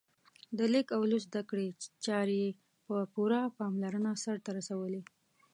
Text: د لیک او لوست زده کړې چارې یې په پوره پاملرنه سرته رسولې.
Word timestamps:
د 0.57 0.59
لیک 0.73 0.87
او 0.97 1.01
لوست 1.11 1.27
زده 1.31 1.41
کړې 1.49 1.67
چارې 2.05 2.35
یې 2.43 2.49
په 2.85 2.95
پوره 3.13 3.39
پاملرنه 3.57 4.11
سرته 4.23 4.49
رسولې. 4.57 5.01